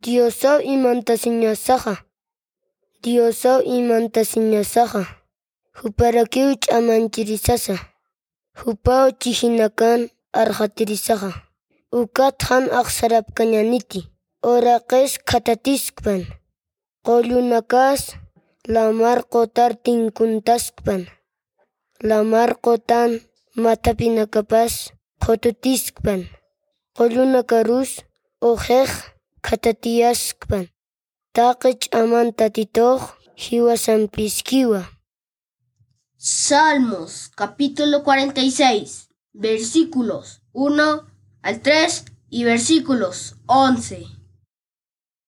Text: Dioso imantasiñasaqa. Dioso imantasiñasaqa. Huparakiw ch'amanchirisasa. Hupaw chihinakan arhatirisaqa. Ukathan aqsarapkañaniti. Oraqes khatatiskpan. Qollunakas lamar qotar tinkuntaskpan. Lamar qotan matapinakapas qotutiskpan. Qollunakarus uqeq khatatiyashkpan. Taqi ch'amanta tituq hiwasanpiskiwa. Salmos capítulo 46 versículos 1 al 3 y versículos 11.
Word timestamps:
Dioso 0.00 0.60
imantasiñasaqa. 0.60 2.06
Dioso 3.02 3.52
imantasiñasaqa. 3.66 5.02
Huparakiw 5.78 6.54
ch'amanchirisasa. 6.62 7.76
Hupaw 8.60 9.10
chihinakan 9.20 10.00
arhatirisaqa. 10.40 11.30
Ukathan 12.00 12.64
aqsarapkañaniti. 12.80 14.00
Oraqes 14.52 15.10
khatatiskpan. 15.28 16.20
Qollunakas 17.06 18.00
lamar 18.74 19.18
qotar 19.32 19.72
tinkuntaskpan. 19.84 21.00
Lamar 22.08 22.50
qotan 22.64 23.10
matapinakapas 23.62 24.72
qotutiskpan. 25.24 26.20
Qollunakarus 26.96 27.90
uqeq 29.48 29.50
khatatiyashkpan. 29.50 30.68
Taqi 31.34 31.70
ch'amanta 31.80 32.50
tituq 32.50 33.00
hiwasanpiskiwa. 33.36 34.80
Salmos 36.16 37.30
capítulo 37.34 38.02
46 38.02 39.08
versículos 39.32 40.42
1 40.52 41.06
al 41.42 41.62
3 41.62 42.04
y 42.30 42.44
versículos 42.44 43.36
11. 43.46 44.17